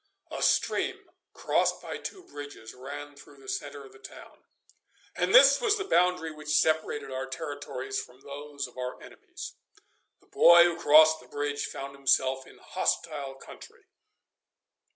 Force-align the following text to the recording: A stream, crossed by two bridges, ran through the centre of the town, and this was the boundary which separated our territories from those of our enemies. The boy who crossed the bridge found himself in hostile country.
A 0.31 0.41
stream, 0.41 1.11
crossed 1.31 1.79
by 1.79 1.99
two 1.99 2.23
bridges, 2.23 2.73
ran 2.73 3.15
through 3.15 3.37
the 3.37 3.47
centre 3.47 3.85
of 3.85 3.91
the 3.93 3.99
town, 3.99 4.41
and 5.15 5.31
this 5.31 5.61
was 5.61 5.77
the 5.77 5.85
boundary 5.85 6.31
which 6.31 6.49
separated 6.57 7.11
our 7.11 7.27
territories 7.27 8.01
from 8.03 8.19
those 8.21 8.65
of 8.65 8.79
our 8.79 8.99
enemies. 8.99 9.57
The 10.19 10.25
boy 10.25 10.63
who 10.63 10.79
crossed 10.79 11.19
the 11.19 11.27
bridge 11.27 11.67
found 11.67 11.95
himself 11.95 12.47
in 12.47 12.57
hostile 12.57 13.35
country. 13.35 13.83